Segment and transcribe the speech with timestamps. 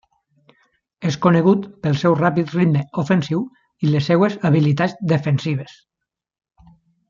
[1.09, 3.45] És conegut pel seu ràpid ritme ofensiu
[3.85, 5.79] i les seves habilitats defensives.